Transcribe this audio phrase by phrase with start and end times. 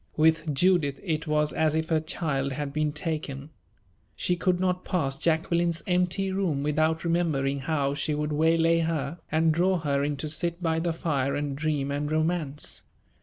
[0.17, 3.51] With Judith it was as if her child had been taken.
[4.15, 9.51] She could not pass Jacqueline's empty room without remembering how she would waylay her, and
[9.53, 12.81] draw her in to sit by the fire and dream and romance.